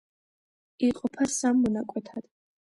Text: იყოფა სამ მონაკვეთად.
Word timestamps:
იყოფა 0.87 1.29
სამ 1.37 1.63
მონაკვეთად. 1.69 2.29